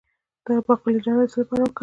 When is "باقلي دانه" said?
0.65-1.23